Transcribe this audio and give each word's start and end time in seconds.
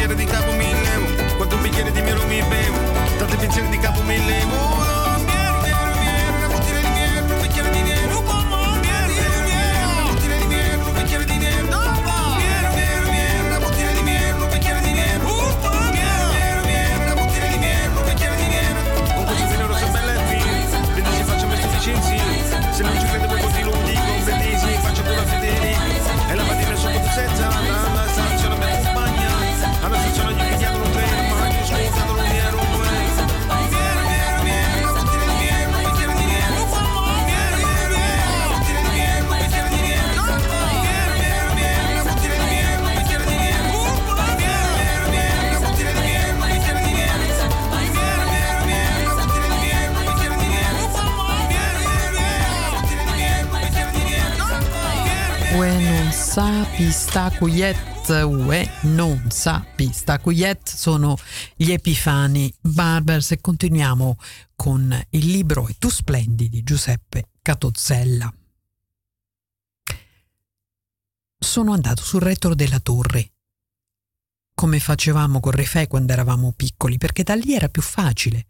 Quero 0.00 0.14
I 0.14 0.16
think 0.16 0.32
I 0.32 0.89
sapi 56.20 56.92
sta 56.92 57.30
quiet, 57.30 58.08
ue, 58.10 58.70
non 58.82 59.30
sapi 59.30 59.90
sta 59.90 60.18
quiet 60.18 60.68
sono 60.68 61.16
gli 61.56 61.72
Epifani 61.72 62.54
Barbers 62.60 63.32
e 63.32 63.40
continuiamo 63.40 64.18
con 64.54 65.06
il 65.10 65.26
libro 65.26 65.66
E 65.66 65.76
tu 65.78 65.88
splendi 65.88 66.50
di 66.50 66.62
Giuseppe 66.62 67.30
Catozzella. 67.40 68.32
Sono 71.38 71.72
andato 71.72 72.02
sul 72.02 72.20
retro 72.20 72.54
della 72.54 72.80
torre, 72.80 73.32
come 74.54 74.78
facevamo 74.78 75.40
con 75.40 75.52
Refè 75.52 75.88
quando 75.88 76.12
eravamo 76.12 76.52
piccoli, 76.52 76.98
perché 76.98 77.22
da 77.22 77.34
lì 77.34 77.54
era 77.54 77.70
più 77.70 77.82
facile. 77.82 78.46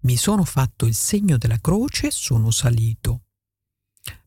Mi 0.00 0.16
sono 0.16 0.44
fatto 0.44 0.86
il 0.86 0.94
segno 0.94 1.36
della 1.36 1.60
croce 1.60 2.06
e 2.06 2.10
sono 2.10 2.50
salito. 2.50 3.24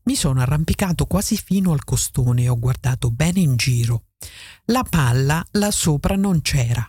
Mi 0.03 0.16
sono 0.16 0.41
arrampicato 0.41 1.05
quasi 1.05 1.38
fino 1.38 1.71
al 1.71 1.83
costone 1.83 2.44
e 2.44 2.49
ho 2.49 2.59
guardato 2.59 3.11
bene 3.11 3.39
in 3.39 3.55
giro. 3.55 4.05
La 4.66 4.83
palla 4.83 5.45
là 5.51 5.71
sopra 5.71 6.16
non 6.16 6.41
c'era 6.41 6.88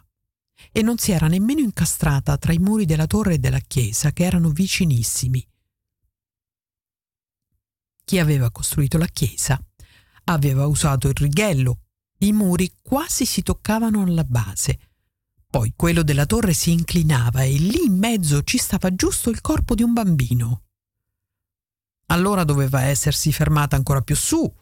e 0.72 0.82
non 0.82 0.98
si 0.98 1.12
era 1.12 1.28
nemmeno 1.28 1.60
incastrata 1.60 2.36
tra 2.36 2.52
i 2.52 2.58
muri 2.58 2.84
della 2.84 3.06
torre 3.06 3.34
e 3.34 3.38
della 3.38 3.60
chiesa 3.60 4.12
che 4.12 4.24
erano 4.24 4.50
vicinissimi. 4.50 5.46
Chi 8.04 8.18
aveva 8.18 8.50
costruito 8.50 8.98
la 8.98 9.06
chiesa 9.06 9.58
aveva 10.24 10.66
usato 10.66 11.08
il 11.08 11.14
righello, 11.14 11.80
i 12.18 12.32
muri 12.32 12.78
quasi 12.82 13.24
si 13.24 13.42
toccavano 13.42 14.02
alla 14.02 14.24
base. 14.24 14.78
Poi 15.48 15.72
quello 15.76 16.02
della 16.02 16.26
torre 16.26 16.52
si 16.52 16.72
inclinava 16.72 17.44
e 17.44 17.52
lì 17.52 17.84
in 17.84 17.96
mezzo 17.96 18.42
ci 18.42 18.58
stava 18.58 18.94
giusto 18.94 19.30
il 19.30 19.40
corpo 19.40 19.74
di 19.74 19.82
un 19.82 19.92
bambino. 19.92 20.63
Allora 22.06 22.44
doveva 22.44 22.82
essersi 22.82 23.32
fermata 23.32 23.76
ancora 23.76 24.02
più 24.02 24.14
su, 24.14 24.52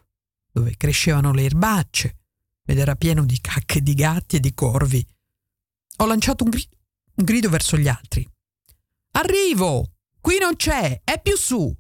dove 0.50 0.76
crescevano 0.76 1.32
le 1.32 1.44
erbacce, 1.44 2.19
ed 2.64 2.78
era 2.78 2.94
pieno 2.94 3.25
di 3.25 3.41
cacche 3.41 3.82
di 3.82 3.94
gatti 3.94 4.36
e 4.36 4.41
di 4.41 4.54
corvi. 4.54 5.04
Ho 5.97 6.06
lanciato 6.06 6.44
un, 6.44 6.50
gri- 6.50 6.69
un 7.14 7.25
grido 7.25 7.48
verso 7.48 7.76
gli 7.76 7.88
altri. 7.88 8.28
Arrivo! 9.12 9.88
Qui 10.20 10.38
non 10.38 10.54
c'è, 10.54 11.00
è 11.02 11.20
più 11.20 11.36
su! 11.36 11.75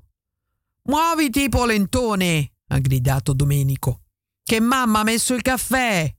Muoviti, 0.84 1.48
polentone! 1.48 2.54
ha 2.68 2.78
gridato 2.78 3.32
Domenico. 3.32 4.02
Che 4.42 4.60
mamma 4.60 5.00
ha 5.00 5.04
messo 5.04 5.34
il 5.34 5.42
caffè! 5.42 6.12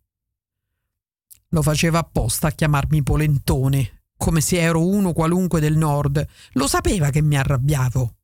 Lo 1.49 1.61
faceva 1.61 1.99
apposta 1.99 2.47
a 2.47 2.51
chiamarmi 2.51 3.03
polentone, 3.03 4.05
come 4.17 4.41
se 4.41 4.59
ero 4.59 4.87
uno 4.87 5.13
qualunque 5.13 5.59
del 5.59 5.75
nord. 5.75 6.25
Lo 6.53 6.67
sapeva 6.67 7.09
che 7.09 7.21
mi 7.21 7.37
arrabbiavo. 7.37 8.15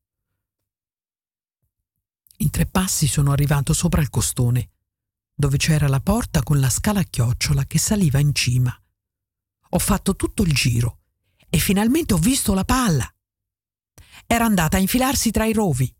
In 2.40 2.50
tre 2.50 2.64
passi 2.66 3.06
sono 3.06 3.32
arrivato 3.32 3.74
sopra 3.74 4.00
il 4.00 4.08
costone, 4.08 4.70
dove 5.34 5.58
c'era 5.58 5.88
la 5.88 6.00
porta 6.00 6.42
con 6.42 6.58
la 6.58 6.70
scala 6.70 7.00
a 7.00 7.04
chiocciola 7.04 7.66
che 7.66 7.78
saliva 7.78 8.18
in 8.18 8.34
cima. 8.34 8.74
Ho 9.70 9.78
fatto 9.78 10.16
tutto 10.16 10.42
il 10.42 10.52
giro 10.54 11.00
e 11.50 11.58
finalmente 11.58 12.14
ho 12.14 12.18
visto 12.18 12.54
la 12.54 12.64
palla. 12.64 13.14
Era 14.26 14.46
andata 14.46 14.78
a 14.78 14.80
infilarsi 14.80 15.30
tra 15.30 15.44
i 15.44 15.52
rovi. 15.52 15.94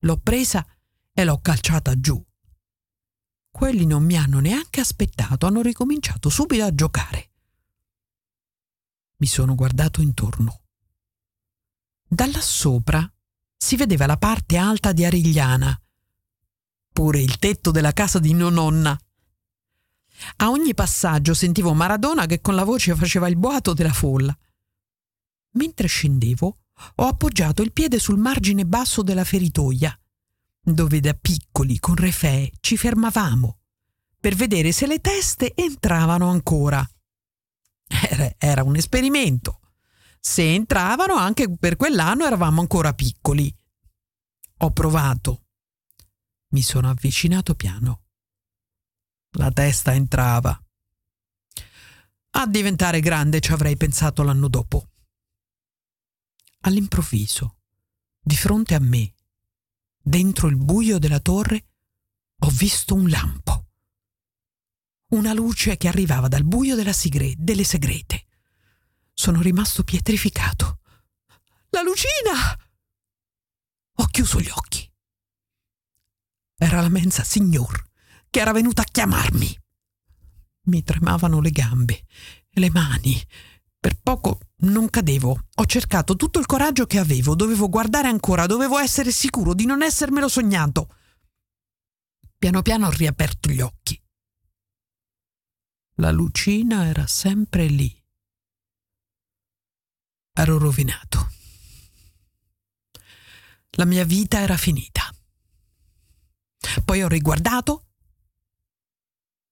L'ho 0.00 0.18
presa 0.18 0.66
e 1.12 1.24
l'ho 1.24 1.40
calciata 1.40 1.98
giù. 1.98 2.22
Quelli 3.50 3.86
non 3.86 4.04
mi 4.04 4.16
hanno 4.16 4.40
neanche 4.40 4.80
aspettato, 4.80 5.46
hanno 5.46 5.62
ricominciato 5.62 6.28
subito 6.28 6.64
a 6.64 6.74
giocare. 6.74 7.30
Mi 9.16 9.26
sono 9.26 9.54
guardato 9.54 10.02
intorno. 10.02 10.62
Da 12.06 12.26
là 12.26 12.40
sopra 12.40 13.11
si 13.62 13.76
vedeva 13.76 14.06
la 14.06 14.16
parte 14.16 14.56
alta 14.56 14.90
di 14.90 15.04
Arigliana, 15.04 15.80
pure 16.92 17.20
il 17.20 17.38
tetto 17.38 17.70
della 17.70 17.92
casa 17.92 18.18
di 18.18 18.32
nonnonna. 18.32 19.00
A 20.38 20.50
ogni 20.50 20.74
passaggio 20.74 21.32
sentivo 21.32 21.72
Maradona 21.72 22.26
che 22.26 22.40
con 22.40 22.56
la 22.56 22.64
voce 22.64 22.96
faceva 22.96 23.28
il 23.28 23.36
boato 23.36 23.72
della 23.72 23.92
folla. 23.92 24.36
Mentre 25.52 25.86
scendevo, 25.86 26.58
ho 26.96 27.06
appoggiato 27.06 27.62
il 27.62 27.72
piede 27.72 28.00
sul 28.00 28.18
margine 28.18 28.66
basso 28.66 29.04
della 29.04 29.22
feritoia, 29.22 29.96
dove 30.60 30.98
da 30.98 31.14
piccoli 31.14 31.78
con 31.78 31.94
Refè 31.94 32.50
ci 32.58 32.76
fermavamo 32.76 33.58
per 34.18 34.34
vedere 34.34 34.72
se 34.72 34.88
le 34.88 34.98
teste 34.98 35.54
entravano 35.54 36.28
ancora. 36.28 36.84
Era, 37.86 38.34
era 38.38 38.64
un 38.64 38.74
esperimento. 38.74 39.60
Se 40.24 40.54
entravano, 40.54 41.14
anche 41.14 41.50
per 41.50 41.74
quell'anno 41.74 42.24
eravamo 42.24 42.60
ancora 42.60 42.94
piccoli. 42.94 43.52
Ho 44.58 44.70
provato. 44.70 45.46
Mi 46.50 46.62
sono 46.62 46.88
avvicinato 46.88 47.56
piano. 47.56 48.04
La 49.30 49.50
testa 49.50 49.92
entrava. 49.94 50.56
A 52.34 52.46
diventare 52.46 53.00
grande 53.00 53.40
ci 53.40 53.50
avrei 53.50 53.76
pensato 53.76 54.22
l'anno 54.22 54.46
dopo. 54.46 54.90
All'improvviso, 56.60 57.56
di 58.20 58.36
fronte 58.36 58.76
a 58.76 58.80
me, 58.80 59.14
dentro 60.00 60.46
il 60.46 60.56
buio 60.56 61.00
della 61.00 61.18
torre, 61.18 61.66
ho 62.38 62.48
visto 62.48 62.94
un 62.94 63.08
lampo. 63.08 63.66
Una 65.08 65.32
luce 65.32 65.76
che 65.76 65.88
arrivava 65.88 66.28
dal 66.28 66.44
buio 66.44 66.76
della 66.76 66.92
sigre- 66.92 67.34
delle 67.36 67.64
segrete. 67.64 68.26
Sono 69.12 69.40
rimasto 69.40 69.82
pietrificato. 69.84 70.80
La 71.70 71.82
lucina! 71.82 72.58
Ho 73.96 74.06
chiuso 74.06 74.40
gli 74.40 74.48
occhi. 74.48 74.90
Era 76.56 76.80
la 76.80 76.88
mensa 76.88 77.24
signor 77.24 77.90
che 78.30 78.40
era 78.40 78.52
venuta 78.52 78.82
a 78.82 78.86
chiamarmi. 78.90 79.58
Mi 80.64 80.82
tremavano 80.82 81.40
le 81.40 81.50
gambe 81.50 82.06
le 82.54 82.70
mani. 82.70 83.20
Per 83.78 83.98
poco 84.00 84.40
non 84.58 84.88
cadevo. 84.90 85.46
Ho 85.54 85.66
cercato 85.66 86.16
tutto 86.16 86.38
il 86.38 86.46
coraggio 86.46 86.86
che 86.86 86.98
avevo. 86.98 87.34
Dovevo 87.34 87.68
guardare 87.68 88.08
ancora, 88.08 88.46
dovevo 88.46 88.78
essere 88.78 89.10
sicuro 89.10 89.54
di 89.54 89.64
non 89.64 89.82
essermelo 89.82 90.28
sognato. 90.28 90.94
Piano 92.36 92.62
piano 92.62 92.86
ho 92.86 92.90
riaperto 92.90 93.48
gli 93.48 93.60
occhi. 93.60 94.00
La 95.96 96.10
lucina 96.10 96.86
era 96.86 97.06
sempre 97.06 97.66
lì 97.66 98.01
ero 100.34 100.58
rovinato. 100.58 101.30
La 103.72 103.84
mia 103.84 104.04
vita 104.04 104.40
era 104.40 104.56
finita. 104.56 105.14
Poi 106.84 107.02
ho 107.02 107.08
riguardato, 107.08 107.86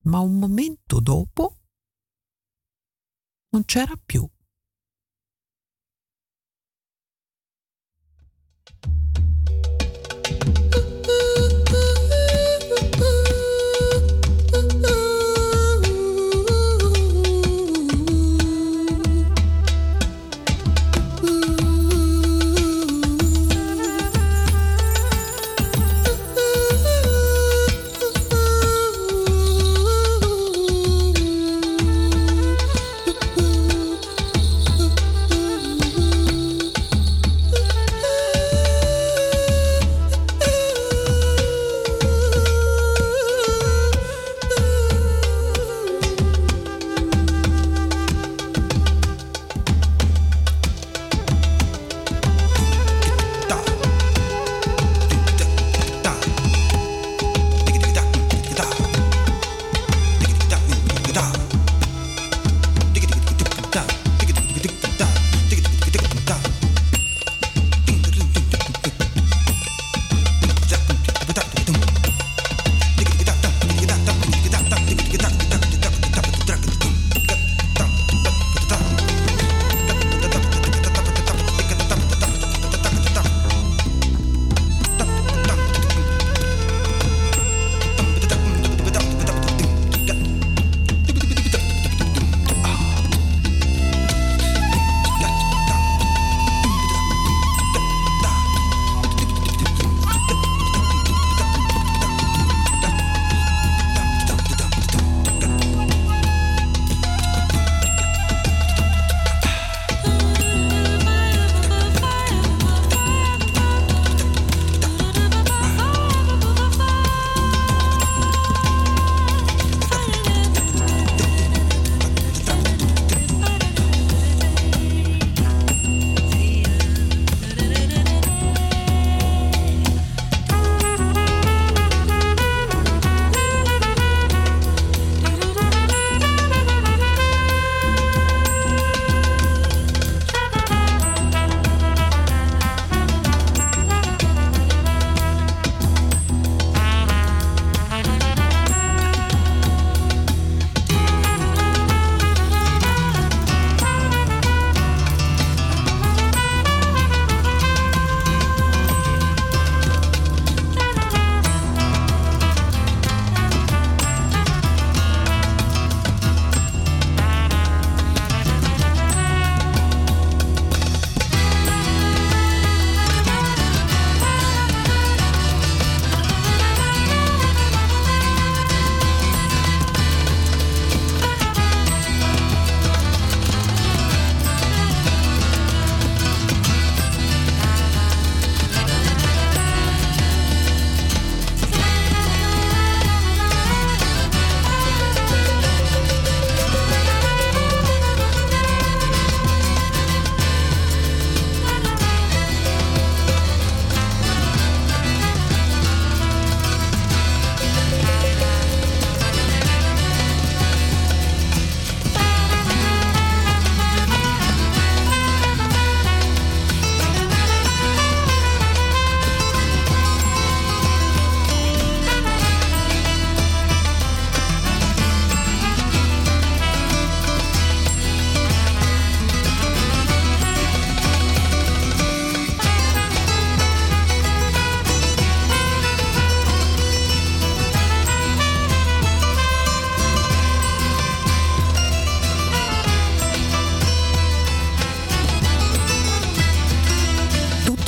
ma 0.05 0.21
un 0.21 0.39
momento 0.39 1.01
dopo 1.01 1.59
non 3.51 3.65
c'era 3.65 3.95
più. 3.97 4.29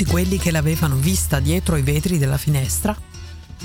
Quelli 0.04 0.38
che 0.38 0.50
l'avevano 0.50 0.96
vista 0.96 1.40
dietro 1.40 1.76
i 1.76 1.82
vetri 1.82 2.18
della 2.18 2.38
finestra 2.38 2.96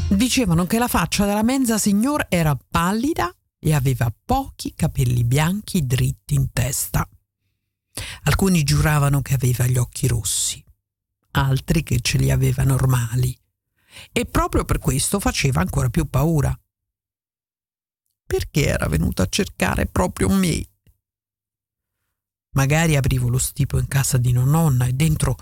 dicevano 0.10 0.66
che 0.66 0.78
la 0.78 0.88
faccia 0.88 1.26
della 1.26 1.44
menza 1.44 1.78
signor 1.78 2.26
era 2.30 2.56
pallida 2.56 3.34
e 3.60 3.74
aveva 3.74 4.14
pochi 4.26 4.74
capelli 4.76 5.24
bianchi 5.24 5.86
dritti 5.86 6.36
in 6.36 6.52
testa. 6.52 7.08
Alcuni 8.24 8.64
giuravano 8.64 9.22
che 9.22 9.34
aveva 9.34 9.66
gli 9.66 9.78
occhi 9.78 10.08
rossi, 10.08 10.64
altri 11.32 11.84
che 11.84 12.00
ce 12.02 12.18
li 12.18 12.32
aveva 12.32 12.64
normali. 12.64 13.38
E 14.12 14.26
proprio 14.26 14.64
per 14.64 14.78
questo 14.80 15.20
faceva 15.20 15.62
ancora 15.62 15.90
più 15.90 16.06
paura. 16.06 16.58
Perché 18.26 18.66
era 18.66 18.88
venuto 18.88 19.22
a 19.22 19.28
cercare 19.28 19.88
proprio 19.88 20.30
me? 20.30 20.68
Magari 22.52 22.96
aprivo 22.96 23.30
lo 23.30 23.38
stipo 23.38 23.80
in 23.80 23.88
casa 23.88 24.18
di 24.18 24.32
nonna 24.32 24.86
e 24.86 24.94
dentro 24.94 25.36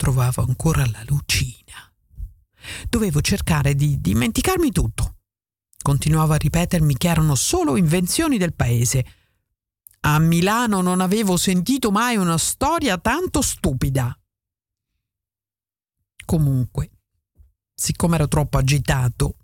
trovavo 0.00 0.40
ancora 0.40 0.86
la 0.86 1.02
lucina. 1.04 1.92
Dovevo 2.88 3.20
cercare 3.20 3.74
di 3.74 4.00
dimenticarmi 4.00 4.72
tutto. 4.72 5.16
Continuavo 5.82 6.32
a 6.32 6.36
ripetermi 6.36 6.96
che 6.96 7.08
erano 7.08 7.34
solo 7.34 7.76
invenzioni 7.76 8.38
del 8.38 8.54
paese. 8.54 9.04
A 10.00 10.18
Milano 10.18 10.80
non 10.80 11.02
avevo 11.02 11.36
sentito 11.36 11.90
mai 11.90 12.16
una 12.16 12.38
storia 12.38 12.96
tanto 12.96 13.42
stupida. 13.42 14.18
Comunque, 16.24 16.90
siccome 17.74 18.14
ero 18.14 18.26
troppo 18.26 18.56
agitato, 18.56 19.36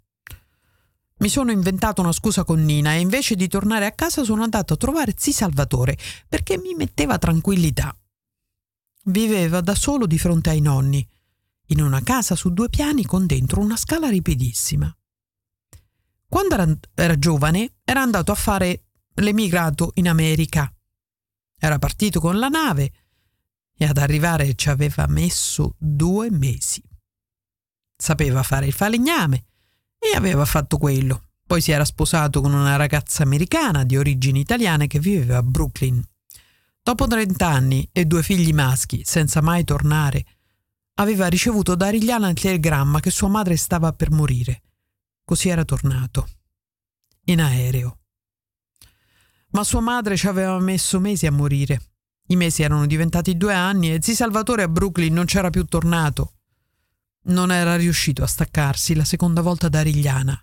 mi 1.19 1.29
sono 1.29 1.51
inventato 1.51 2.01
una 2.01 2.13
scusa 2.13 2.45
con 2.45 2.65
Nina 2.65 2.95
e 2.95 3.01
invece 3.01 3.35
di 3.35 3.47
tornare 3.47 3.85
a 3.85 3.93
casa 3.93 4.25
sono 4.25 4.43
andato 4.43 4.73
a 4.73 4.77
trovare 4.79 5.13
zi 5.19 5.33
Salvatore 5.33 5.99
perché 6.27 6.57
mi 6.57 6.73
metteva 6.73 7.19
tranquillità. 7.19 7.95
Viveva 9.09 9.61
da 9.61 9.75
solo 9.75 10.07
di 10.07 10.19
fronte 10.19 10.51
ai 10.51 10.61
nonni, 10.61 11.07
in 11.67 11.81
una 11.81 12.03
casa 12.03 12.35
su 12.35 12.53
due 12.53 12.69
piani 12.69 13.05
con 13.05 13.27
dentro 13.27 13.61
una 13.61 13.77
scala 13.77 14.09
ripidissima. 14.09 14.93
Quando 16.29 16.55
era, 16.55 16.79
era 16.95 17.19
giovane 17.19 17.75
era 17.85 18.03
andato 18.03 18.33
a 18.33 18.35
fare 18.35 18.87
l'emigrato 19.15 19.93
in 19.95 20.09
America. 20.09 20.73
Era 21.59 21.79
partito 21.79 22.19
con 22.19 22.39
la 22.39 22.49
nave 22.49 22.93
e 23.77 23.85
ad 23.85 23.99
arrivare 23.99 24.55
ci 24.57 24.71
aveva 24.71 25.07
messo 25.07 25.77
due 25.79 26.31
mesi. 26.31 26.83
Sapeva 27.97 28.43
fare 28.43 28.67
il 28.67 28.73
falegname 28.73 29.45
e 29.99 30.17
aveva 30.17 30.45
fatto 30.45 30.79
quello. 30.79 31.29
Poi 31.47 31.61
si 31.61 31.71
era 31.71 31.85
sposato 31.85 32.41
con 32.41 32.53
una 32.53 32.75
ragazza 32.75 33.23
americana 33.23 33.85
di 33.85 33.97
origini 33.97 34.41
italiane 34.41 34.89
che 34.89 34.99
viveva 34.99 35.37
a 35.37 35.43
Brooklyn. 35.45 36.05
Dopo 36.87 37.09
trent'anni 37.09 37.89
e 37.91 38.05
due 38.05 38.23
figli 38.23 38.53
maschi, 38.53 39.03
senza 39.05 39.43
mai 39.43 39.65
tornare, 39.65 40.25
aveva 40.99 41.27
ricevuto 41.27 41.75
da 41.75 41.87
Arigliana 41.87 42.29
il 42.29 42.39
telegramma 42.39 43.01
che 43.01 43.11
sua 43.11 43.27
madre 43.27 43.57
stava 43.57 43.93
per 43.93 44.13
morire. 44.13 44.63
Così 45.25 45.49
era 45.49 45.65
tornato. 45.65 46.29
In 47.25 47.41
aereo. 47.41 47.99
Ma 49.51 49.65
sua 49.65 49.81
madre 49.81 50.17
ci 50.17 50.29
aveva 50.29 50.57
messo 50.61 51.01
mesi 51.01 51.27
a 51.27 51.33
morire. 51.33 51.81
I 52.29 52.37
mesi 52.37 52.63
erano 52.63 52.87
diventati 52.87 53.37
due 53.37 53.53
anni 53.53 53.93
e 53.93 54.01
zi 54.01 54.15
Salvatore 54.15 54.63
a 54.63 54.69
Brooklyn 54.69 55.13
non 55.13 55.25
c'era 55.25 55.51
più 55.51 55.65
tornato. 55.65 56.35
Non 57.23 57.51
era 57.51 57.75
riuscito 57.75 58.23
a 58.23 58.29
staccarsi 58.29 58.95
la 58.95 59.05
seconda 59.05 59.41
volta 59.41 59.69
da 59.69 59.81
Arigliana. 59.81 60.41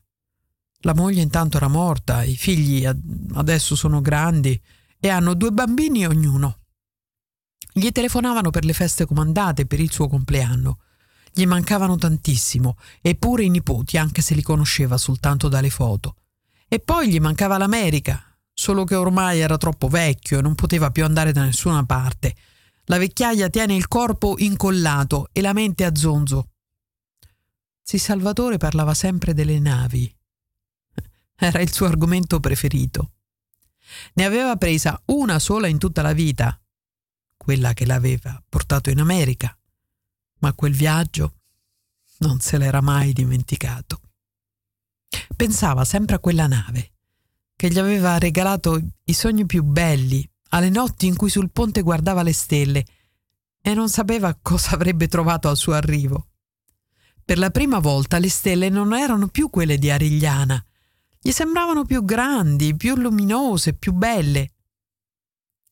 La 0.79 0.93
moglie 0.93 1.21
intanto 1.21 1.55
era 1.55 1.69
morta, 1.69 2.25
i 2.25 2.35
figli 2.35 2.85
adesso 3.31 3.77
sono 3.77 4.01
grandi 4.01 4.61
e 5.03 5.09
hanno 5.09 5.33
due 5.33 5.51
bambini 5.51 6.05
ognuno. 6.07 6.59
Gli 7.73 7.91
telefonavano 7.91 8.51
per 8.51 8.63
le 8.63 8.71
feste 8.71 9.05
comandate 9.05 9.65
per 9.65 9.81
il 9.81 9.91
suo 9.91 10.07
compleanno. 10.07 10.79
Gli 11.33 11.45
mancavano 11.45 11.97
tantissimo, 11.97 12.77
eppure 13.01 13.43
i 13.43 13.49
nipoti, 13.49 13.97
anche 13.97 14.21
se 14.21 14.33
li 14.33 14.41
conosceva 14.41 14.97
soltanto 14.97 15.49
dalle 15.49 15.69
foto. 15.69 16.15
E 16.69 16.79
poi 16.79 17.09
gli 17.09 17.19
mancava 17.19 17.57
l'America, 17.57 18.23
solo 18.53 18.85
che 18.85 18.95
ormai 18.95 19.41
era 19.41 19.57
troppo 19.57 19.89
vecchio 19.89 20.39
e 20.39 20.41
non 20.41 20.55
poteva 20.55 20.89
più 20.89 21.03
andare 21.03 21.33
da 21.33 21.43
nessuna 21.43 21.83
parte. 21.83 22.33
La 22.85 22.97
vecchiaia 22.97 23.49
tiene 23.49 23.75
il 23.75 23.89
corpo 23.89 24.35
incollato 24.37 25.27
e 25.33 25.41
la 25.41 25.51
mente 25.51 25.83
a 25.83 25.93
zonzo. 25.93 26.51
Zi 27.81 27.97
Salvatore 27.97 28.55
parlava 28.55 28.93
sempre 28.93 29.33
delle 29.33 29.59
navi. 29.59 30.09
Era 31.35 31.59
il 31.59 31.73
suo 31.73 31.87
argomento 31.87 32.39
preferito. 32.39 33.12
Ne 34.13 34.25
aveva 34.25 34.55
presa 34.55 35.01
una 35.05 35.39
sola 35.39 35.67
in 35.67 35.77
tutta 35.77 36.01
la 36.01 36.13
vita, 36.13 36.59
quella 37.37 37.73
che 37.73 37.85
l'aveva 37.85 38.41
portato 38.47 38.89
in 38.89 38.99
America, 38.99 39.57
ma 40.39 40.53
quel 40.53 40.73
viaggio 40.73 41.35
non 42.19 42.39
se 42.39 42.57
l'era 42.57 42.81
mai 42.81 43.13
dimenticato. 43.13 44.01
Pensava 45.35 45.83
sempre 45.83 46.15
a 46.15 46.19
quella 46.19 46.47
nave 46.47 46.91
che 47.55 47.69
gli 47.69 47.79
aveva 47.79 48.17
regalato 48.17 48.81
i 49.05 49.13
sogni 49.13 49.45
più 49.45 49.63
belli, 49.63 50.27
alle 50.49 50.69
notti 50.69 51.07
in 51.07 51.15
cui 51.15 51.29
sul 51.29 51.51
ponte 51.51 51.81
guardava 51.81 52.21
le 52.21 52.33
stelle 52.33 52.85
e 53.61 53.73
non 53.73 53.89
sapeva 53.89 54.37
cosa 54.41 54.71
avrebbe 54.71 55.07
trovato 55.07 55.47
al 55.47 55.57
suo 55.57 55.73
arrivo. 55.73 56.27
Per 57.23 57.37
la 57.37 57.49
prima 57.51 57.79
volta 57.79 58.19
le 58.19 58.29
stelle 58.29 58.69
non 58.69 58.93
erano 58.93 59.27
più 59.29 59.49
quelle 59.49 59.77
di 59.77 59.89
Arigliana, 59.89 60.63
gli 61.25 61.31
sembravano 61.31 61.85
più 61.85 62.03
grandi, 62.03 62.75
più 62.75 62.95
luminose, 62.95 63.73
più 63.73 63.93
belle. 63.93 64.51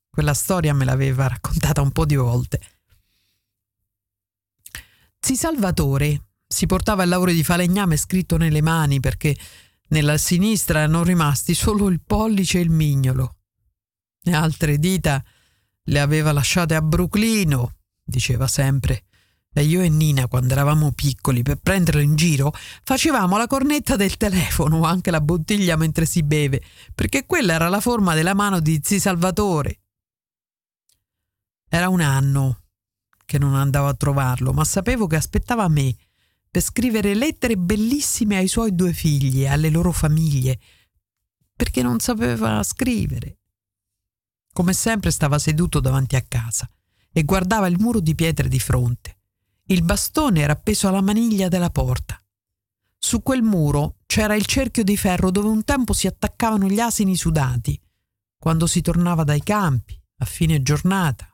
Quella 0.09 0.33
storia 0.33 0.73
me 0.73 0.85
l'aveva 0.85 1.27
raccontata 1.27 1.81
un 1.81 1.91
po' 1.91 2.05
di 2.05 2.15
volte. 2.15 2.61
Zi 5.19 5.35
Salvatore 5.35 6.29
si 6.47 6.65
portava 6.67 7.03
il 7.03 7.09
lauro 7.09 7.31
di 7.31 7.43
falegname 7.43 7.97
scritto 7.97 8.37
nelle 8.37 8.61
mani 8.61 9.01
perché 9.01 9.37
nella 9.89 10.17
sinistra 10.17 10.79
erano 10.79 11.03
rimasti 11.03 11.53
solo 11.53 11.89
il 11.89 12.01
pollice 12.01 12.59
e 12.59 12.61
il 12.61 12.69
mignolo. 12.69 13.35
Le 14.21 14.33
altre 14.33 14.77
dita 14.77 15.21
le 15.83 15.99
aveva 15.99 16.31
lasciate 16.31 16.75
a 16.75 16.81
Bruclino, 16.81 17.75
diceva 18.01 18.47
sempre. 18.47 19.03
Io 19.59 19.81
e 19.81 19.89
Nina, 19.89 20.27
quando 20.27 20.53
eravamo 20.53 20.93
piccoli, 20.93 21.41
per 21.41 21.57
prenderlo 21.57 21.99
in 21.99 22.15
giro, 22.15 22.53
facevamo 22.83 23.35
la 23.37 23.47
cornetta 23.47 23.97
del 23.97 24.15
telefono 24.15 24.77
o 24.77 24.83
anche 24.87 25.11
la 25.11 25.19
bottiglia 25.19 25.75
mentre 25.75 26.05
si 26.05 26.23
beve, 26.23 26.63
perché 26.95 27.25
quella 27.25 27.53
era 27.53 27.67
la 27.67 27.81
forma 27.81 28.13
della 28.13 28.33
mano 28.33 28.61
di 28.61 28.79
zi 28.81 28.97
Salvatore. 28.97 29.79
Era 31.67 31.89
un 31.89 31.99
anno 31.99 32.63
che 33.25 33.37
non 33.37 33.55
andavo 33.55 33.87
a 33.87 33.93
trovarlo, 33.93 34.53
ma 34.53 34.63
sapevo 34.63 35.05
che 35.07 35.17
aspettava 35.17 35.67
me 35.67 35.95
per 36.49 36.61
scrivere 36.61 37.13
lettere 37.13 37.57
bellissime 37.57 38.37
ai 38.37 38.47
suoi 38.47 38.73
due 38.73 38.93
figli 38.93 39.43
e 39.43 39.47
alle 39.47 39.69
loro 39.69 39.91
famiglie, 39.91 40.59
perché 41.53 41.81
non 41.81 41.99
sapeva 41.99 42.63
scrivere. 42.63 43.39
Come 44.53 44.73
sempre 44.73 45.11
stava 45.11 45.39
seduto 45.39 45.81
davanti 45.81 46.15
a 46.15 46.21
casa 46.21 46.69
e 47.11 47.23
guardava 47.23 47.67
il 47.67 47.79
muro 47.79 47.99
di 47.99 48.15
pietre 48.15 48.47
di 48.47 48.59
fronte. 48.59 49.20
Il 49.71 49.83
bastone 49.83 50.41
era 50.41 50.51
appeso 50.51 50.89
alla 50.89 50.99
maniglia 50.99 51.47
della 51.47 51.69
porta. 51.69 52.21
Su 52.97 53.23
quel 53.23 53.41
muro 53.41 53.99
c'era 54.05 54.35
il 54.35 54.45
cerchio 54.45 54.83
di 54.83 54.97
ferro 54.97 55.31
dove 55.31 55.47
un 55.47 55.63
tempo 55.63 55.93
si 55.93 56.07
attaccavano 56.07 56.67
gli 56.67 56.81
asini 56.81 57.15
sudati, 57.15 57.81
quando 58.37 58.67
si 58.67 58.81
tornava 58.81 59.23
dai 59.23 59.41
campi, 59.41 59.97
a 60.17 60.25
fine 60.25 60.61
giornata, 60.61 61.33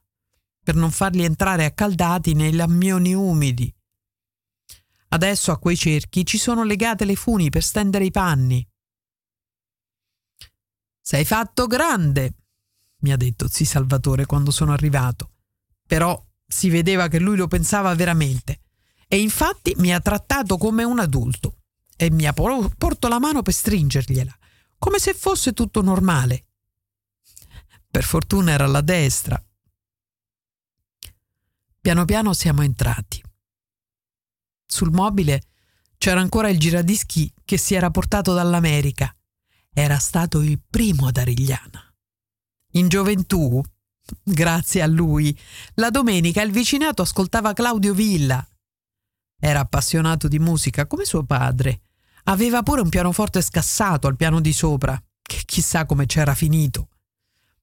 per 0.64 0.76
non 0.76 0.92
farli 0.92 1.24
entrare 1.24 1.66
accaldati 1.66 2.34
nei 2.34 2.54
lammioni 2.54 3.16
umidi. 3.16 3.76
Adesso 5.08 5.52
a 5.52 5.58
quei 5.58 5.76
cerchi 5.76 6.24
ci 6.24 6.38
sono 6.38 6.64
legate 6.64 7.06
le 7.06 7.16
funi 7.16 7.50
per 7.50 7.64
stendere 7.64 8.06
i 8.06 8.12
panni. 8.12 8.70
Sei 11.02 11.26
fatto 11.26 11.66
grande, 11.66 12.36
mi 12.98 13.12
ha 13.12 13.18
detto 13.18 13.48
zi 13.48 13.66
Salvatore 13.66 14.28
quando 14.28 14.52
sono 14.52 14.74
arrivato. 14.74 15.32
Però 15.88 16.24
si 16.48 16.70
vedeva 16.70 17.08
che 17.08 17.20
lui 17.20 17.36
lo 17.36 17.48
pensava 17.48 17.94
veramente. 17.94 18.62
E 19.08 19.20
infatti 19.20 19.74
mi 19.78 19.94
ha 19.94 20.00
trattato 20.00 20.58
come 20.58 20.84
un 20.84 21.00
adulto 21.00 21.58
e 21.96 22.10
mi 22.12 22.26
ha 22.26 22.34
porto 22.34 23.08
la 23.08 23.20
mano 23.20 23.42
per 23.42 23.54
stringergliela, 23.54 24.38
come 24.78 25.00
se 25.00 25.14
fosse 25.14 25.54
tutto 25.54 25.82
normale. 25.82 26.46
Per 27.90 28.04
fortuna 28.04 28.52
era 28.52 28.68
la 28.68 28.82
destra, 28.82 29.42
Piano 31.88 32.04
piano 32.04 32.34
siamo 32.34 32.64
entrati. 32.64 33.24
Sul 34.66 34.92
mobile 34.92 35.44
c'era 35.98 36.20
ancora 36.20 36.50
il 36.50 36.60
giradischi 36.60 37.32
che 37.46 37.58
si 37.58 37.76
era 37.76 37.90
portato 37.90 38.34
dall'America. 38.34 39.16
Era 39.72 39.98
stato 39.98 40.42
il 40.42 40.62
primo 40.70 41.08
ad 41.08 41.16
Arigliana. 41.16 41.96
In 42.72 42.90
gioventù, 42.90 43.64
grazie 44.24 44.82
a 44.82 44.88
lui, 44.88 45.38
la 45.76 45.90
domenica 45.90 46.42
il 46.42 46.52
vicinato 46.52 47.02
ascoltava 47.02 47.54
Claudio 47.54 47.94
Villa. 47.94 48.46
Era 49.40 49.60
appassionato 49.60 50.28
di 50.28 50.40
musica 50.40 50.88
come 50.88 51.06
suo 51.06 51.24
padre. 51.24 51.82
Aveva 52.24 52.64
pure 52.64 52.82
un 52.82 52.90
pianoforte 52.90 53.42
scassato 53.42 54.08
al 54.08 54.16
piano 54.16 54.42
di 54.42 54.52
sopra, 54.52 55.02
che 55.22 55.42
chissà 55.46 55.86
come 55.86 56.06
c'era 56.06 56.34
finito. 56.34 56.90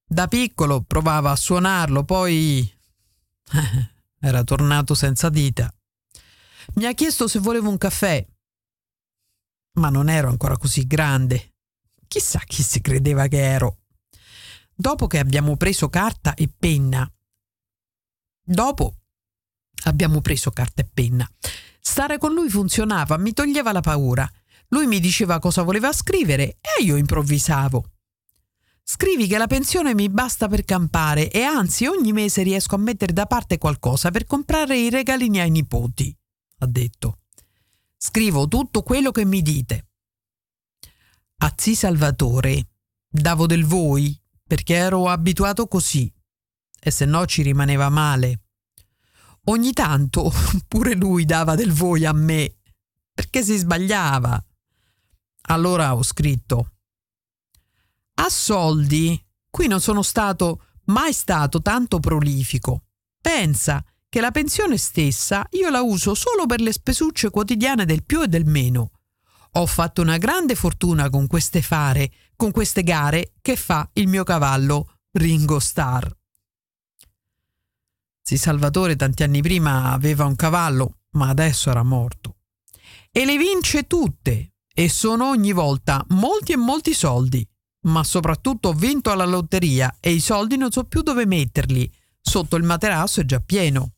Da 0.06 0.28
piccolo 0.28 0.82
provava 0.82 1.30
a 1.30 1.36
suonarlo, 1.36 2.04
poi 2.04 2.70
era 4.20 4.44
tornato 4.44 4.94
senza 4.94 5.28
dita. 5.28 5.72
Mi 6.74 6.86
ha 6.86 6.94
chiesto 6.94 7.28
se 7.28 7.38
volevo 7.38 7.68
un 7.68 7.78
caffè, 7.78 8.24
ma 9.74 9.88
non 9.88 10.08
ero 10.08 10.28
ancora 10.28 10.56
così 10.56 10.86
grande. 10.86 11.54
Chissà 12.06 12.38
chi 12.40 12.62
si 12.62 12.80
credeva 12.80 13.26
che 13.26 13.42
ero. 13.42 13.78
Dopo 14.76 15.06
che 15.06 15.20
abbiamo 15.20 15.56
preso 15.56 15.88
carta 15.88 16.34
e 16.34 16.48
penna, 16.48 17.08
dopo 18.42 18.96
abbiamo 19.84 20.20
preso 20.20 20.50
carta 20.50 20.82
e 20.82 20.88
penna, 20.92 21.30
stare 21.78 22.18
con 22.18 22.32
lui 22.32 22.50
funzionava, 22.50 23.16
mi 23.16 23.32
toglieva 23.32 23.70
la 23.70 23.80
paura. 23.80 24.28
Lui 24.68 24.88
mi 24.88 24.98
diceva 24.98 25.38
cosa 25.38 25.62
voleva 25.62 25.92
scrivere 25.92 26.58
e 26.60 26.82
io 26.82 26.96
improvvisavo. 26.96 27.90
Scrivi 28.82 29.28
che 29.28 29.38
la 29.38 29.46
pensione 29.46 29.94
mi 29.94 30.10
basta 30.10 30.48
per 30.48 30.64
campare 30.64 31.30
e 31.30 31.42
anzi 31.42 31.86
ogni 31.86 32.12
mese 32.12 32.42
riesco 32.42 32.74
a 32.74 32.78
mettere 32.78 33.12
da 33.12 33.26
parte 33.26 33.58
qualcosa 33.58 34.10
per 34.10 34.26
comprare 34.26 34.76
i 34.76 34.90
regalini 34.90 35.38
ai 35.38 35.50
nipoti, 35.50 36.14
ha 36.58 36.66
detto. 36.66 37.20
Scrivo 37.96 38.48
tutto 38.48 38.82
quello 38.82 39.12
che 39.12 39.24
mi 39.24 39.40
dite. 39.40 39.86
A 41.38 41.54
zi 41.56 41.74
Salvatore 41.76 42.66
davo 43.08 43.46
del 43.46 43.64
voi 43.64 44.20
perché 44.46 44.74
ero 44.74 45.08
abituato 45.08 45.66
così 45.66 46.12
e 46.80 46.90
se 46.90 47.04
no 47.04 47.26
ci 47.26 47.42
rimaneva 47.42 47.88
male. 47.88 48.40
Ogni 49.44 49.72
tanto 49.72 50.32
pure 50.68 50.94
lui 50.94 51.24
dava 51.24 51.54
del 51.54 51.72
voi 51.72 52.04
a 52.04 52.12
me 52.12 52.56
perché 53.12 53.42
si 53.42 53.56
sbagliava. 53.56 54.44
Allora 55.46 55.94
ho 55.94 56.02
scritto 56.02 56.68
a 58.16 58.28
soldi 58.28 59.20
qui 59.50 59.66
non 59.66 59.80
sono 59.80 60.02
stato 60.02 60.66
mai 60.86 61.12
stato 61.12 61.60
tanto 61.62 61.98
prolifico. 61.98 62.84
Pensa 63.20 63.84
che 64.08 64.20
la 64.20 64.30
pensione 64.30 64.76
stessa 64.76 65.44
io 65.50 65.70
la 65.70 65.82
uso 65.82 66.14
solo 66.14 66.46
per 66.46 66.60
le 66.60 66.72
spesucce 66.72 67.30
quotidiane 67.30 67.84
del 67.84 68.04
più 68.04 68.22
e 68.22 68.28
del 68.28 68.44
meno. 68.44 68.90
Ho 69.56 69.66
fatto 69.66 70.02
una 70.02 70.18
grande 70.18 70.56
fortuna 70.56 71.08
con 71.10 71.28
queste 71.28 71.62
fare, 71.62 72.10
con 72.34 72.50
queste 72.50 72.82
gare 72.82 73.34
che 73.40 73.54
fa 73.54 73.88
il 73.92 74.08
mio 74.08 74.24
cavallo 74.24 74.96
Ringo 75.12 75.60
Starr. 75.60 76.10
Zi 78.20 78.36
Salvatore 78.36 78.96
tanti 78.96 79.22
anni 79.22 79.42
prima 79.42 79.92
aveva 79.92 80.24
un 80.24 80.34
cavallo, 80.34 81.02
ma 81.10 81.28
adesso 81.28 81.70
era 81.70 81.84
morto. 81.84 82.38
E 83.12 83.24
le 83.24 83.36
vince 83.36 83.86
tutte, 83.86 84.54
e 84.74 84.88
sono 84.88 85.28
ogni 85.28 85.52
volta 85.52 86.04
molti 86.08 86.50
e 86.50 86.56
molti 86.56 86.92
soldi. 86.92 87.48
Ma 87.82 88.02
soprattutto 88.02 88.70
ho 88.70 88.72
vinto 88.72 89.12
alla 89.12 89.26
lotteria 89.26 89.98
e 90.00 90.10
i 90.10 90.20
soldi 90.20 90.56
non 90.56 90.72
so 90.72 90.82
più 90.84 91.02
dove 91.02 91.26
metterli. 91.26 91.88
Sotto 92.20 92.56
il 92.56 92.64
materasso 92.64 93.20
è 93.20 93.24
già 93.24 93.38
pieno. 93.38 93.92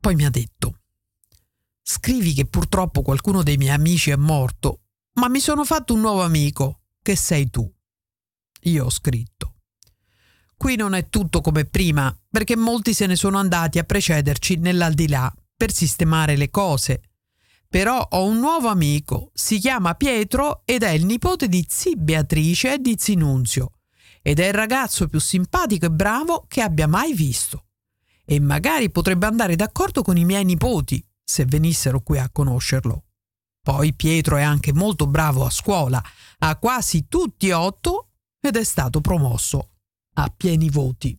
Poi 0.00 0.14
mi 0.14 0.24
ha 0.24 0.30
detto 0.30 0.78
Scrivi 1.86 2.32
che 2.32 2.46
purtroppo 2.46 3.02
qualcuno 3.02 3.42
dei 3.42 3.58
miei 3.58 3.74
amici 3.74 4.10
è 4.10 4.16
morto, 4.16 4.84
ma 5.16 5.28
mi 5.28 5.38
sono 5.38 5.66
fatto 5.66 5.92
un 5.92 6.00
nuovo 6.00 6.22
amico, 6.22 6.80
che 7.02 7.14
sei 7.14 7.50
tu. 7.50 7.70
Io 8.62 8.86
ho 8.86 8.90
scritto. 8.90 9.56
Qui 10.56 10.76
non 10.76 10.94
è 10.94 11.10
tutto 11.10 11.42
come 11.42 11.66
prima, 11.66 12.16
perché 12.30 12.56
molti 12.56 12.94
se 12.94 13.04
ne 13.04 13.16
sono 13.16 13.36
andati 13.36 13.78
a 13.78 13.84
precederci 13.84 14.56
nell'aldilà 14.56 15.30
per 15.54 15.70
sistemare 15.74 16.36
le 16.36 16.48
cose. 16.48 17.02
Però 17.68 18.00
ho 18.12 18.24
un 18.24 18.38
nuovo 18.38 18.68
amico, 18.68 19.30
si 19.34 19.58
chiama 19.58 19.94
Pietro 19.94 20.62
ed 20.64 20.84
è 20.84 20.90
il 20.90 21.04
nipote 21.04 21.48
di 21.48 21.66
zi 21.68 21.96
Beatrice 21.98 22.74
e 22.74 22.78
di 22.78 22.94
zi 22.98 23.14
Nunzio, 23.14 23.72
ed 24.22 24.38
è 24.38 24.46
il 24.46 24.54
ragazzo 24.54 25.06
più 25.06 25.20
simpatico 25.20 25.84
e 25.84 25.90
bravo 25.90 26.46
che 26.48 26.62
abbia 26.62 26.86
mai 26.86 27.12
visto. 27.12 27.66
E 28.24 28.40
magari 28.40 28.90
potrebbe 28.90 29.26
andare 29.26 29.54
d'accordo 29.54 30.00
con 30.00 30.16
i 30.16 30.24
miei 30.24 30.46
nipoti, 30.46 31.06
se 31.24 31.44
venissero 31.44 32.00
qui 32.02 32.18
a 32.18 32.28
conoscerlo. 32.30 33.04
Poi 33.62 33.94
Pietro 33.94 34.36
è 34.36 34.42
anche 34.42 34.72
molto 34.72 35.06
bravo 35.06 35.44
a 35.44 35.50
scuola, 35.50 36.02
ha 36.38 36.56
quasi 36.58 37.08
tutti 37.08 37.50
otto 37.50 38.10
ed 38.38 38.56
è 38.56 38.64
stato 38.64 39.00
promosso 39.00 39.70
a 40.14 40.32
pieni 40.36 40.68
voti. 40.68 41.18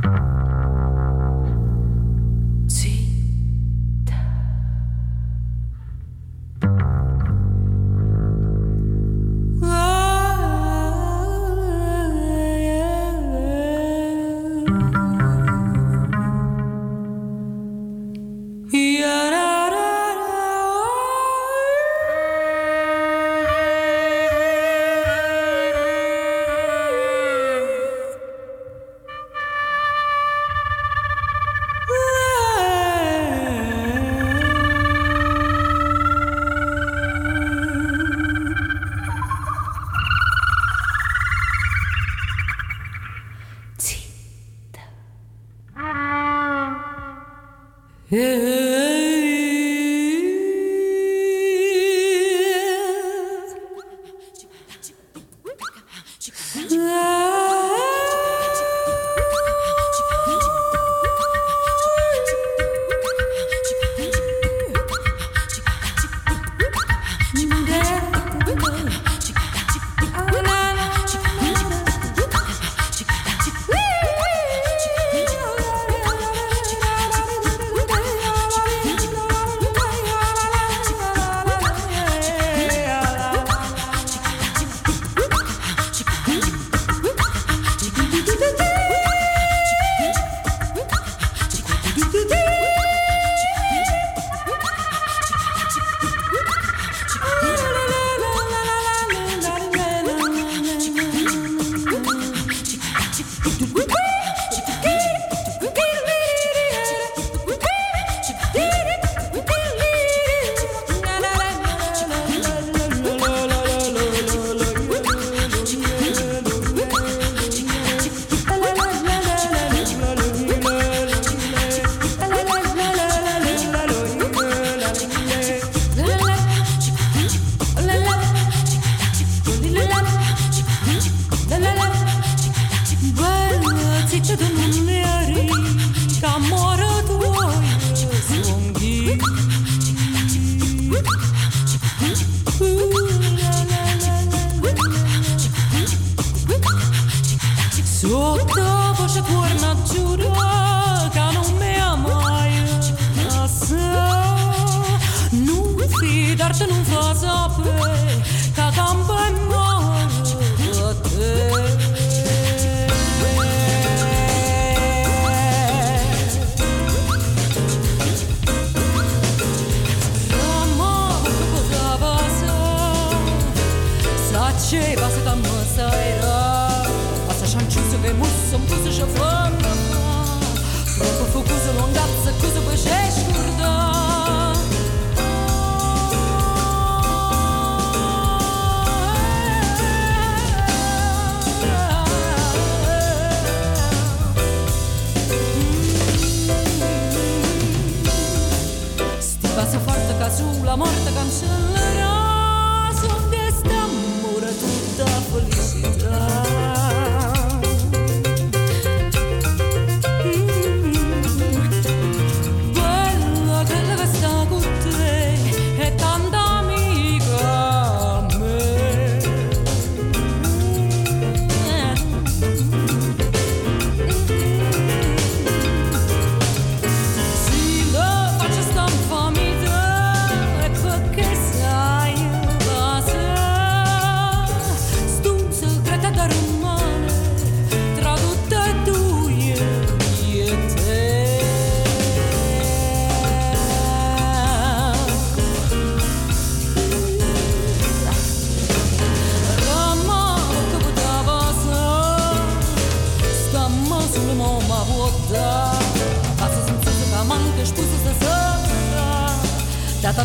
Dar-te 0.00 0.27
Yeah. 18.70 19.27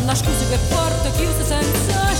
na 0.04 0.12
nascosi 0.12 0.44
per 0.50 0.58
porta 0.68 1.10
chiusa 1.10 1.44
senza 1.44 2.13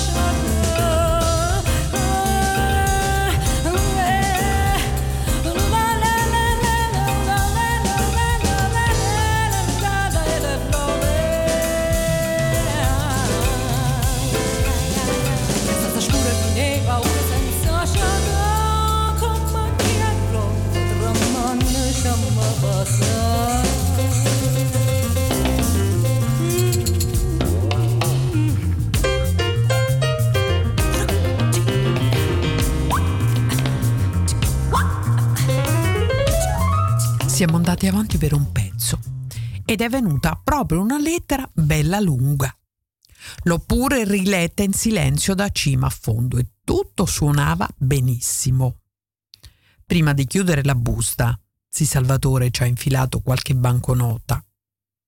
per 38.24 38.32
un 38.32 38.52
pezzo 38.52 38.98
ed 39.66 39.82
è 39.82 39.88
venuta 39.90 40.40
proprio 40.42 40.80
una 40.80 40.98
lettera 40.98 41.46
bella 41.52 42.00
lunga. 42.00 42.56
L'ho 43.42 43.58
pure 43.58 44.04
riletta 44.04 44.62
in 44.62 44.72
silenzio 44.72 45.34
da 45.34 45.50
cima 45.50 45.88
a 45.88 45.90
fondo 45.90 46.38
e 46.38 46.52
tutto 46.64 47.04
suonava 47.04 47.68
benissimo. 47.76 48.80
Prima 49.84 50.14
di 50.14 50.26
chiudere 50.26 50.64
la 50.64 50.74
busta, 50.74 51.38
zi 51.68 51.84
Salvatore 51.84 52.50
ci 52.50 52.62
ha 52.62 52.66
infilato 52.66 53.20
qualche 53.20 53.54
banconota 53.54 54.42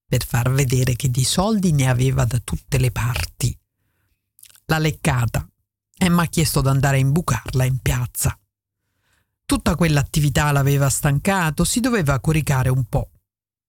per 0.06 0.22
far 0.22 0.50
vedere 0.52 0.94
che 0.94 1.10
di 1.10 1.24
soldi 1.24 1.72
ne 1.72 1.88
aveva 1.88 2.26
da 2.26 2.38
tutte 2.44 2.76
le 2.76 2.90
parti. 2.90 3.58
L'ha 4.66 4.78
leccata 4.78 5.48
e 5.96 6.10
mi 6.10 6.20
ha 6.20 6.26
chiesto 6.26 6.60
d'andare 6.60 6.98
a 6.98 7.00
imbucarla 7.00 7.64
in 7.64 7.78
piazza. 7.78 8.38
Tutta 9.46 9.76
quell'attività 9.76 10.50
l'aveva 10.50 10.90
stancato, 10.90 11.62
si 11.62 11.78
doveva 11.78 12.18
coricare 12.18 12.68
un 12.68 12.84
po'. 12.84 13.12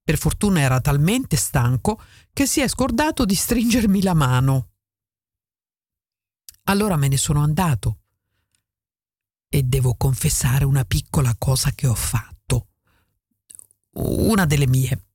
Per 0.04 0.18
fortuna 0.18 0.60
era 0.60 0.82
talmente 0.82 1.36
stanco 1.36 2.02
che 2.34 2.48
si 2.48 2.62
è 2.62 2.68
scordato 2.68 3.26
di 3.26 3.36
stringermi 3.36 4.02
la 4.02 4.16
mano. 4.16 4.70
Allora 6.64 6.96
me 6.96 7.08
ne 7.08 7.18
sono 7.18 7.44
andato 7.44 8.00
e 9.48 9.62
devo 9.62 9.94
confessare 9.96 10.66
una 10.66 10.84
piccola 10.84 11.36
cosa 11.38 11.70
che 11.72 11.86
ho 11.86 11.94
fatto. 11.94 12.70
Una 13.98 14.48
delle 14.48 14.68
mie, 14.68 15.06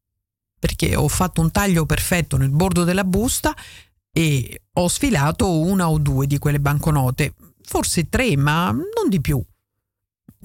perché 0.60 0.94
ho 0.94 1.08
fatto 1.08 1.40
un 1.40 1.50
taglio 1.50 1.86
perfetto 1.86 2.36
nel 2.36 2.50
bordo 2.50 2.84
della 2.84 3.04
busta 3.04 3.52
e 4.12 4.62
ho 4.72 4.88
sfilato 4.88 5.58
una 5.58 5.90
o 5.90 5.98
due 5.98 6.28
di 6.28 6.38
quelle 6.38 6.60
banconote, 6.60 7.34
forse 7.62 8.08
tre, 8.08 8.36
ma 8.36 8.70
non 8.70 9.08
di 9.08 9.20
più. 9.20 9.44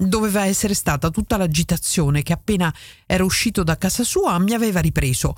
Doveva 0.00 0.44
essere 0.44 0.74
stata 0.74 1.10
tutta 1.10 1.36
l'agitazione 1.36 2.22
che 2.22 2.32
appena 2.32 2.72
era 3.04 3.24
uscito 3.24 3.64
da 3.64 3.76
casa 3.76 4.04
sua 4.04 4.38
mi 4.38 4.54
aveva 4.54 4.78
ripreso. 4.78 5.34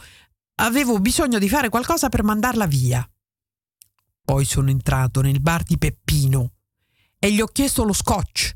Avevo 0.56 1.00
bisogno 1.00 1.38
di 1.38 1.48
fare 1.48 1.70
qualcosa 1.70 2.10
per 2.10 2.22
mandarla 2.22 2.66
via. 2.66 3.10
Poi 4.22 4.44
sono 4.44 4.68
entrato 4.68 5.22
nel 5.22 5.40
bar 5.40 5.62
di 5.62 5.78
Peppino 5.78 6.56
e 7.18 7.32
gli 7.32 7.40
ho 7.40 7.46
chiesto 7.46 7.84
lo 7.84 7.94
scotch. 7.94 8.54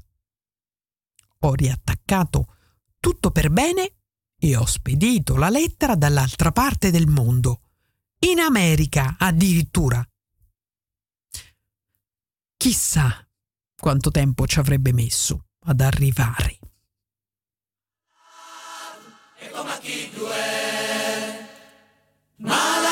Ho 1.38 1.54
riattaccato 1.54 2.54
tutto 3.00 3.30
per 3.30 3.48
bene 3.48 3.94
e 4.38 4.56
ho 4.56 4.66
spedito 4.66 5.36
la 5.36 5.48
lettera 5.48 5.94
dall'altra 5.94 6.52
parte 6.52 6.90
del 6.90 7.06
mondo. 7.06 7.62
In 8.30 8.40
America 8.40 9.16
addirittura. 9.18 10.06
Chissà 12.58 13.26
quanto 13.74 14.10
tempo 14.10 14.46
ci 14.46 14.58
avrebbe 14.58 14.92
messo 14.92 15.46
ad 15.64 15.80
arrivare. 15.80 16.58
E 19.38 19.50
come 19.50 19.78
chi 19.80 20.10
due? 20.14 21.48
Malato, 22.36 22.83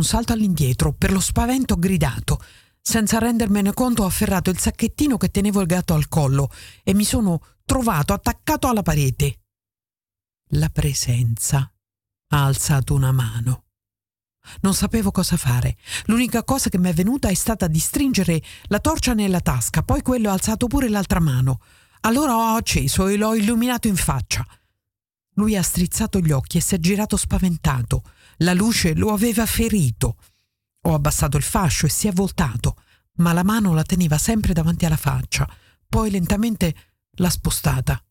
un 0.00 0.06
salto 0.06 0.32
all'indietro, 0.32 0.94
per 0.94 1.12
lo 1.12 1.20
spavento 1.20 1.78
gridato. 1.78 2.42
Senza 2.80 3.18
rendermene 3.18 3.74
conto 3.74 4.02
ho 4.02 4.06
afferrato 4.06 4.48
il 4.48 4.58
sacchettino 4.58 5.18
che 5.18 5.30
tenevo 5.30 5.60
il 5.60 5.66
gatto 5.66 5.92
al 5.92 6.08
collo 6.08 6.50
e 6.82 6.94
mi 6.94 7.04
sono 7.04 7.40
trovato 7.66 8.14
attaccato 8.14 8.66
alla 8.66 8.82
parete. 8.82 9.40
La 10.54 10.70
presenza 10.70 11.70
ha 12.28 12.44
alzato 12.44 12.94
una 12.94 13.12
mano. 13.12 13.64
Non 14.62 14.72
sapevo 14.72 15.10
cosa 15.10 15.36
fare. 15.36 15.76
L'unica 16.06 16.42
cosa 16.44 16.70
che 16.70 16.78
mi 16.78 16.88
è 16.88 16.94
venuta 16.94 17.28
è 17.28 17.34
stata 17.34 17.66
di 17.66 17.78
stringere 17.78 18.42
la 18.64 18.80
torcia 18.80 19.12
nella 19.12 19.40
tasca, 19.40 19.82
poi 19.82 20.00
quello 20.00 20.30
ha 20.30 20.32
alzato 20.32 20.66
pure 20.66 20.88
l'altra 20.88 21.20
mano. 21.20 21.60
Allora 22.00 22.34
ho 22.34 22.56
acceso 22.56 23.06
e 23.06 23.16
l'ho 23.16 23.34
illuminato 23.34 23.86
in 23.86 23.96
faccia. 23.96 24.44
Lui 25.34 25.56
ha 25.56 25.62
strizzato 25.62 26.20
gli 26.20 26.32
occhi 26.32 26.56
e 26.56 26.62
si 26.62 26.74
è 26.74 26.78
girato 26.78 27.18
spaventato. 27.18 28.02
La 28.42 28.54
luce 28.54 28.94
lo 28.94 29.12
aveva 29.12 29.44
ferito. 29.46 30.16
Ho 30.82 30.94
abbassato 30.94 31.36
il 31.36 31.42
fascio 31.42 31.86
e 31.86 31.90
si 31.90 32.08
è 32.08 32.12
voltato, 32.12 32.82
ma 33.16 33.32
la 33.32 33.42
mano 33.42 33.74
la 33.74 33.82
teneva 33.82 34.18
sempre 34.18 34.52
davanti 34.52 34.86
alla 34.86 34.96
faccia. 34.96 35.48
Poi 35.86 36.10
lentamente 36.10 36.92
l'ha 37.16 37.30
spostata. 37.30 38.02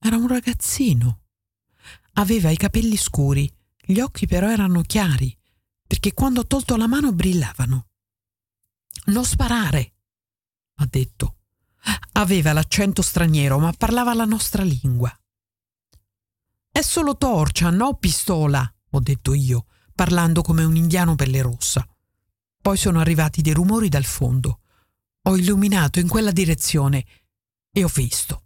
Era 0.00 0.16
un 0.16 0.26
ragazzino. 0.26 1.22
Aveva 2.14 2.50
i 2.50 2.56
capelli 2.56 2.96
scuri, 2.96 3.52
gli 3.76 4.00
occhi 4.00 4.26
però 4.26 4.50
erano 4.50 4.82
chiari, 4.82 5.36
perché 5.86 6.12
quando 6.12 6.40
ho 6.40 6.46
tolto 6.46 6.76
la 6.76 6.88
mano 6.88 7.12
brillavano. 7.12 7.88
Non 9.06 9.24
sparare, 9.24 9.94
ha 10.76 10.86
detto. 10.86 11.36
Aveva 12.12 12.52
l'accento 12.52 13.02
straniero, 13.02 13.58
ma 13.58 13.72
parlava 13.72 14.14
la 14.14 14.24
nostra 14.24 14.64
lingua. 14.64 15.16
È 16.78 16.82
solo 16.82 17.16
torcia, 17.16 17.70
no 17.70 17.96
pistola, 17.96 18.72
ho 18.90 19.00
detto 19.00 19.34
io, 19.34 19.66
parlando 19.96 20.42
come 20.42 20.62
un 20.62 20.76
indiano 20.76 21.16
pelle 21.16 21.42
rossa. 21.42 21.84
Poi 22.62 22.76
sono 22.76 23.00
arrivati 23.00 23.42
dei 23.42 23.52
rumori 23.52 23.88
dal 23.88 24.04
fondo. 24.04 24.60
Ho 25.22 25.36
illuminato 25.36 25.98
in 25.98 26.06
quella 26.06 26.30
direzione 26.30 27.04
e 27.72 27.82
ho 27.82 27.90
visto. 27.92 28.44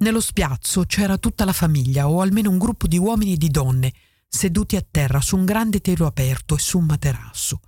Nello 0.00 0.20
spiazzo 0.20 0.84
c'era 0.84 1.16
tutta 1.16 1.46
la 1.46 1.54
famiglia, 1.54 2.10
o 2.10 2.20
almeno 2.20 2.50
un 2.50 2.58
gruppo 2.58 2.86
di 2.86 2.98
uomini 2.98 3.32
e 3.32 3.38
di 3.38 3.48
donne, 3.48 3.94
seduti 4.28 4.76
a 4.76 4.86
terra 4.86 5.22
su 5.22 5.34
un 5.34 5.46
grande 5.46 5.80
telo 5.80 6.04
aperto 6.04 6.56
e 6.56 6.58
su 6.58 6.76
un 6.76 6.84
materasso. 6.84 7.62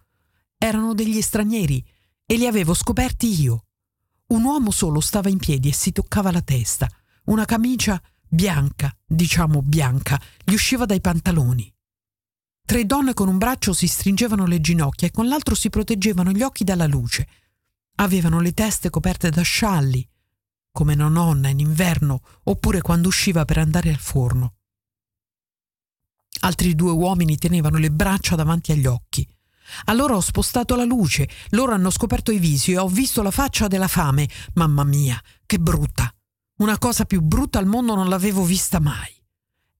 Erano 0.58 0.92
degli 0.92 1.22
stranieri 1.22 1.82
e 2.26 2.36
li 2.36 2.46
avevo 2.46 2.74
scoperti 2.74 3.40
io. 3.40 3.64
Un 4.26 4.44
uomo 4.44 4.70
solo 4.70 5.00
stava 5.00 5.30
in 5.30 5.38
piedi 5.38 5.70
e 5.70 5.72
si 5.72 5.92
toccava 5.92 6.30
la 6.30 6.42
testa. 6.42 6.86
Una 7.24 7.46
camicia 7.46 7.98
bianca, 8.34 8.96
diciamo 9.04 9.60
bianca, 9.60 10.18
gli 10.42 10.54
usciva 10.54 10.86
dai 10.86 11.02
pantaloni. 11.02 11.70
Tre 12.64 12.86
donne 12.86 13.12
con 13.12 13.28
un 13.28 13.36
braccio 13.36 13.74
si 13.74 13.86
stringevano 13.86 14.46
le 14.46 14.58
ginocchia 14.58 15.08
e 15.08 15.10
con 15.10 15.28
l'altro 15.28 15.54
si 15.54 15.68
proteggevano 15.68 16.30
gli 16.30 16.40
occhi 16.40 16.64
dalla 16.64 16.86
luce. 16.86 17.28
Avevano 17.96 18.40
le 18.40 18.54
teste 18.54 18.88
coperte 18.88 19.28
da 19.28 19.42
scialli, 19.42 20.08
come 20.70 20.94
una 20.94 21.08
nonna 21.08 21.48
in 21.48 21.58
inverno 21.58 22.22
oppure 22.44 22.80
quando 22.80 23.08
usciva 23.08 23.44
per 23.44 23.58
andare 23.58 23.90
al 23.90 23.98
forno. 23.98 24.54
Altri 26.40 26.74
due 26.74 26.92
uomini 26.92 27.36
tenevano 27.36 27.76
le 27.76 27.90
braccia 27.90 28.34
davanti 28.34 28.72
agli 28.72 28.86
occhi. 28.86 29.28
Allora 29.84 30.16
ho 30.16 30.20
spostato 30.20 30.74
la 30.74 30.84
luce, 30.84 31.28
loro 31.50 31.72
hanno 31.72 31.90
scoperto 31.90 32.32
i 32.32 32.38
visi 32.38 32.72
e 32.72 32.78
ho 32.78 32.88
visto 32.88 33.20
la 33.20 33.30
faccia 33.30 33.68
della 33.68 33.88
fame. 33.88 34.26
Mamma 34.54 34.84
mia, 34.84 35.22
che 35.44 35.58
brutta! 35.58 36.14
Una 36.58 36.78
cosa 36.78 37.04
più 37.04 37.20
brutta 37.20 37.58
al 37.58 37.66
mondo 37.66 37.94
non 37.94 38.08
l'avevo 38.08 38.44
vista 38.44 38.78
mai. 38.78 39.10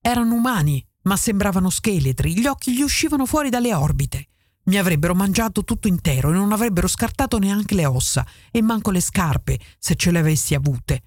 Erano 0.01 0.33
umani, 0.33 0.85
ma 1.03 1.15
sembravano 1.15 1.69
scheletri, 1.69 2.37
gli 2.37 2.47
occhi 2.47 2.73
gli 2.73 2.81
uscivano 2.81 3.25
fuori 3.25 3.49
dalle 3.49 3.73
orbite. 3.73 4.27
Mi 4.65 4.77
avrebbero 4.77 5.13
mangiato 5.13 5.63
tutto 5.63 5.87
intero 5.87 6.29
e 6.29 6.33
non 6.33 6.51
avrebbero 6.51 6.87
scartato 6.87 7.37
neanche 7.37 7.75
le 7.75 7.85
ossa 7.85 8.25
e 8.51 8.61
manco 8.61 8.91
le 8.91 9.01
scarpe 9.01 9.59
se 9.77 9.95
ce 9.95 10.11
le 10.11 10.19
avessi 10.19 10.55
avute. 10.55 11.03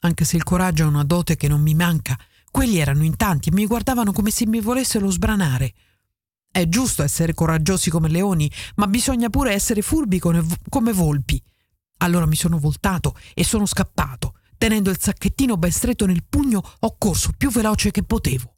Anche 0.00 0.24
se 0.24 0.36
il 0.36 0.44
coraggio 0.44 0.84
è 0.84 0.86
una 0.86 1.04
dote 1.04 1.36
che 1.36 1.48
non 1.48 1.60
mi 1.60 1.74
manca, 1.74 2.18
quelli 2.50 2.78
erano 2.78 3.04
in 3.04 3.16
tanti 3.16 3.48
e 3.48 3.52
mi 3.52 3.66
guardavano 3.66 4.12
come 4.12 4.30
se 4.30 4.46
mi 4.46 4.60
volessero 4.60 5.10
sbranare. 5.10 5.74
È 6.50 6.68
giusto 6.68 7.02
essere 7.02 7.34
coraggiosi 7.34 7.90
come 7.90 8.08
leoni, 8.08 8.50
ma 8.76 8.86
bisogna 8.86 9.28
pure 9.28 9.52
essere 9.52 9.82
furbi 9.82 10.18
come 10.18 10.92
volpi. 10.92 11.40
Allora 11.98 12.26
mi 12.26 12.34
sono 12.34 12.58
voltato 12.58 13.16
e 13.34 13.44
sono 13.44 13.66
scappato. 13.66 14.34
Tenendo 14.60 14.90
il 14.90 14.98
sacchettino 15.00 15.56
ben 15.56 15.72
stretto 15.72 16.04
nel 16.04 16.22
pugno, 16.28 16.62
ho 16.80 16.94
corso 16.98 17.30
più 17.34 17.48
veloce 17.50 17.90
che 17.90 18.02
potevo. 18.02 18.56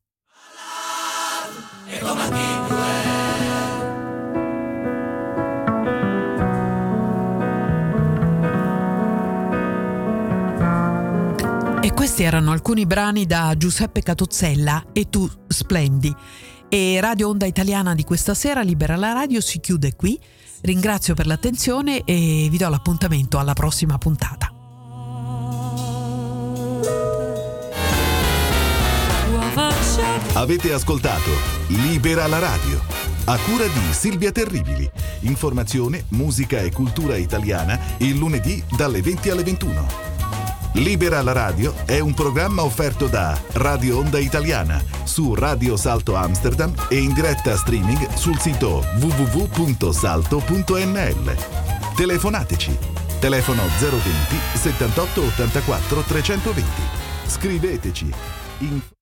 E 11.81 11.93
questi 11.93 12.25
erano 12.25 12.51
alcuni 12.51 12.85
brani 12.85 13.25
da 13.25 13.55
Giuseppe 13.57 14.03
Catozzella 14.03 14.87
e 14.93 15.09
Tu 15.09 15.31
Splendi. 15.47 16.13
E 16.69 16.99
Radio 17.01 17.29
Onda 17.29 17.47
Italiana 17.47 17.95
di 17.95 18.03
questa 18.03 18.35
sera, 18.35 18.63
Libera 18.63 18.97
la 18.97 19.13
Radio, 19.13 19.41
si 19.41 19.61
chiude 19.61 19.95
qui. 19.95 20.19
Ringrazio 20.63 21.15
per 21.15 21.29
l'attenzione 21.29 22.03
e 22.03 22.49
vi 22.51 22.59
do 22.59 22.69
l'appuntamento 22.69 23.39
alla 23.39 23.53
prossima 23.53 23.99
puntata. 23.99 24.52
Avete 30.35 30.73
ascoltato 30.73 31.31
Libera 31.69 32.27
la 32.27 32.39
Radio, 32.39 32.81
a 33.25 33.39
cura 33.39 33.67
di 33.67 33.93
Silvia 33.93 34.33
Terribili. 34.33 34.91
Informazione, 35.21 36.05
musica 36.09 36.59
e 36.59 36.73
cultura 36.73 37.17
italiana 37.17 37.79
il 37.99 38.17
lunedì 38.17 38.63
dalle 38.77 39.01
20 39.01 39.31
alle 39.31 39.43
21. 39.43 40.11
Libera 40.75 41.23
la 41.23 41.33
radio 41.33 41.75
è 41.85 41.99
un 41.99 42.15
programma 42.15 42.63
offerto 42.63 43.07
da 43.07 43.39
Radio 43.53 43.99
Onda 43.99 44.19
Italiana 44.19 44.83
su 45.05 45.35
Radio 45.35 45.77
Salto 45.77 46.15
Amsterdam 46.15 46.73
e 46.89 46.97
in 46.97 47.13
diretta 47.13 47.55
streaming 47.57 48.15
sul 48.15 48.39
sito 48.39 48.83
www.salto.nl. 48.99 51.37
Telefonateci. 51.95 52.79
Telefono 53.21 53.63
020 53.79 54.01
78 54.55 55.21
84 55.21 56.01
320. 56.01 56.71
Scriveteci. 57.27 58.11
Info 58.59 59.01